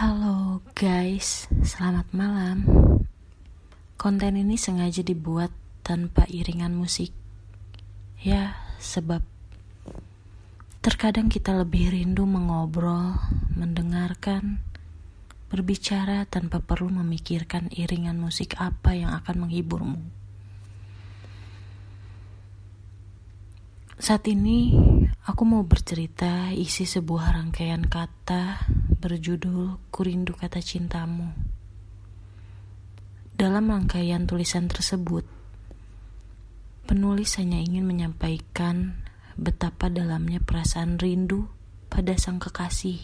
Halo 0.00 0.64
guys, 0.72 1.44
selamat 1.60 2.16
malam. 2.16 2.64
Konten 4.00 4.32
ini 4.32 4.56
sengaja 4.56 5.04
dibuat 5.04 5.52
tanpa 5.84 6.24
iringan 6.24 6.72
musik. 6.72 7.12
Ya, 8.16 8.56
sebab 8.80 9.20
terkadang 10.80 11.28
kita 11.28 11.52
lebih 11.52 11.92
rindu 11.92 12.24
mengobrol, 12.24 13.20
mendengarkan, 13.52 14.64
berbicara 15.52 16.24
tanpa 16.24 16.64
perlu 16.64 16.88
memikirkan 17.04 17.68
iringan 17.68 18.16
musik 18.16 18.56
apa 18.56 18.96
yang 18.96 19.12
akan 19.12 19.36
menghiburmu. 19.36 20.00
Saat 24.00 24.24
ini 24.32 24.72
aku 25.28 25.44
mau 25.44 25.60
bercerita 25.60 26.56
isi 26.56 26.88
sebuah 26.88 27.36
rangkaian 27.36 27.84
kata 27.84 28.64
berjudul 29.00 29.80
Kurindu 29.88 30.36
Kata 30.36 30.60
Cintamu. 30.60 31.32
Dalam 33.32 33.72
rangkaian 33.72 34.28
tulisan 34.28 34.68
tersebut, 34.68 35.24
penulis 36.84 37.40
hanya 37.40 37.64
ingin 37.64 37.88
menyampaikan 37.88 39.00
betapa 39.40 39.88
dalamnya 39.88 40.44
perasaan 40.44 41.00
rindu 41.00 41.48
pada 41.88 42.12
sang 42.20 42.36
kekasih 42.36 43.00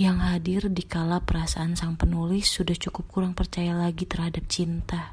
yang 0.00 0.24
hadir 0.24 0.72
di 0.72 0.80
kala 0.80 1.20
perasaan 1.20 1.76
sang 1.76 2.00
penulis 2.00 2.48
sudah 2.48 2.72
cukup 2.72 3.04
kurang 3.12 3.36
percaya 3.36 3.76
lagi 3.76 4.08
terhadap 4.08 4.48
cinta. 4.48 5.12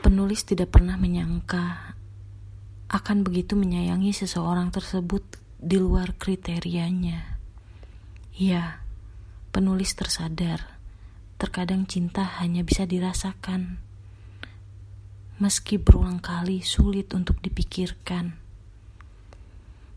Penulis 0.00 0.48
tidak 0.48 0.72
pernah 0.72 0.96
menyangka 0.96 1.92
akan 2.92 3.24
begitu 3.24 3.56
menyayangi 3.56 4.12
seseorang 4.12 4.68
tersebut 4.68 5.24
di 5.56 5.80
luar 5.80 6.12
kriterianya. 6.20 7.40
Ya, 8.36 8.84
penulis 9.48 9.96
tersadar 9.96 10.76
terkadang 11.40 11.90
cinta 11.90 12.22
hanya 12.38 12.62
bisa 12.62 12.86
dirasakan, 12.86 13.82
meski 15.42 15.74
berulang 15.74 16.22
kali 16.22 16.62
sulit 16.62 17.10
untuk 17.18 17.42
dipikirkan. 17.42 18.38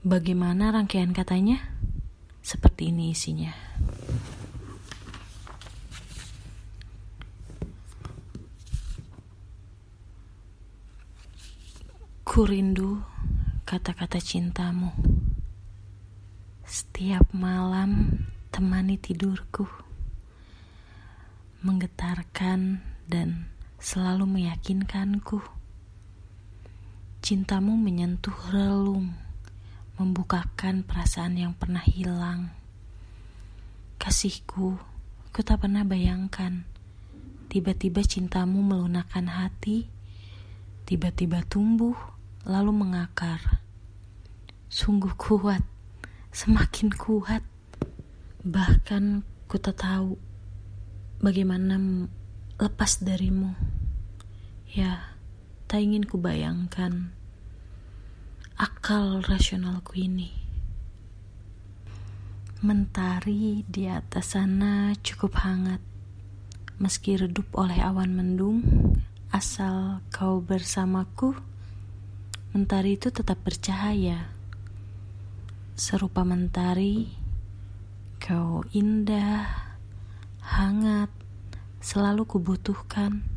Bagaimana 0.00 0.72
rangkaian 0.72 1.12
katanya? 1.12 1.60
Seperti 2.40 2.94
ini 2.94 3.12
isinya. 3.12 3.52
Ku 12.36 12.44
rindu 12.44 13.00
kata-kata 13.64 14.20
cintamu. 14.20 14.92
Setiap 16.68 17.32
malam 17.32 18.12
temani 18.52 19.00
tidurku. 19.00 19.64
Menggetarkan 21.64 22.84
dan 23.08 23.48
selalu 23.80 24.28
meyakinkanku. 24.28 25.40
Cintamu 27.24 27.72
menyentuh 27.72 28.36
relung, 28.52 29.16
membukakan 29.96 30.84
perasaan 30.84 31.40
yang 31.40 31.56
pernah 31.56 31.88
hilang. 31.88 32.52
Kasihku, 33.96 34.76
ku 35.32 35.40
tak 35.40 35.64
pernah 35.64 35.88
bayangkan. 35.88 36.68
Tiba-tiba 37.48 38.04
cintamu 38.04 38.60
melunakkan 38.60 39.24
hati, 39.24 39.88
tiba-tiba 40.84 41.40
tumbuh 41.48 42.15
lalu 42.46 42.70
mengakar. 42.70 43.58
Sungguh 44.70 45.12
kuat, 45.18 45.66
semakin 46.30 46.94
kuat. 46.94 47.42
Bahkan 48.46 49.26
ku 49.50 49.58
tak 49.58 49.82
tahu 49.82 50.14
bagaimana 51.18 52.06
lepas 52.62 53.02
darimu. 53.02 53.58
Ya, 54.70 55.18
tak 55.66 55.82
ingin 55.82 56.06
ku 56.06 56.22
bayangkan 56.22 57.10
akal 58.56 59.26
rasionalku 59.26 59.98
ini. 59.98 60.30
Mentari 62.62 63.66
di 63.66 63.90
atas 63.90 64.38
sana 64.38 64.94
cukup 65.02 65.42
hangat, 65.42 65.82
meski 66.78 67.18
redup 67.18 67.50
oleh 67.58 67.76
awan 67.82 68.16
mendung, 68.16 68.62
asal 69.34 70.00
kau 70.08 70.40
bersamaku 70.40 71.36
mentari 72.56 72.96
itu 72.96 73.12
tetap 73.12 73.36
bercahaya. 73.44 74.32
Serupa 75.76 76.24
mentari, 76.24 77.12
kau 78.16 78.64
indah, 78.72 79.76
hangat, 80.40 81.12
selalu 81.84 82.24
kubutuhkan. 82.24 83.28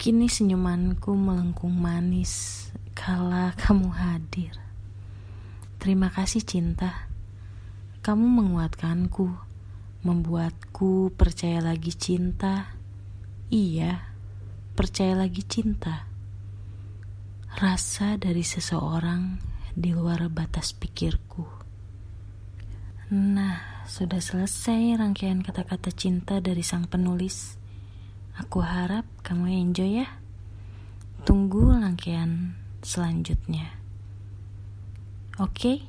Kini 0.00 0.24
senyumanku 0.24 1.12
melengkung 1.12 1.76
manis 1.76 2.72
kala 2.96 3.52
kamu 3.60 3.92
hadir. 3.92 4.56
Terima 5.84 6.08
kasih 6.08 6.40
cinta, 6.40 7.12
kamu 8.00 8.24
menguatkanku, 8.24 9.28
membuatku 10.00 11.12
percaya 11.12 11.60
lagi 11.60 11.92
cinta. 11.92 12.72
Iya, 13.52 14.00
percaya 14.72 15.12
lagi 15.12 15.44
cinta 15.44 16.08
rasa 17.58 18.16
dari 18.16 18.40
seseorang 18.40 19.36
di 19.72 19.92
luar 19.92 20.28
batas 20.28 20.72
pikirku. 20.76 21.44
Nah, 23.12 23.84
sudah 23.84 24.24
selesai 24.24 24.96
rangkaian 24.96 25.44
kata-kata 25.44 25.92
cinta 25.92 26.40
dari 26.40 26.64
sang 26.64 26.88
penulis. 26.88 27.60
Aku 28.40 28.64
harap 28.64 29.04
kamu 29.20 29.52
enjoy 29.68 30.00
ya. 30.00 30.08
Tunggu 31.28 31.76
rangkaian 31.76 32.56
selanjutnya. 32.80 33.68
Oke, 35.36 35.84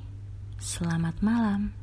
selamat 0.59 1.23
malam. 1.23 1.82